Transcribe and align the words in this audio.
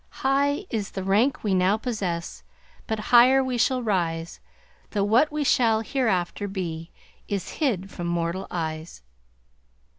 "High 0.25 0.65
is 0.71 0.89
the 0.93 1.03
rank 1.03 1.43
we 1.43 1.53
now 1.53 1.77
possess, 1.77 2.41
But 2.87 2.97
higher 3.13 3.43
we 3.43 3.59
shall 3.59 3.83
rise; 3.83 4.39
Though 4.89 5.03
what 5.03 5.31
we 5.31 5.43
shall 5.43 5.81
hereafter 5.81 6.47
be 6.47 6.89
Is 7.27 7.49
hid 7.61 7.91
from 7.91 8.07
mortal 8.07 8.47
eyes." 8.49 9.03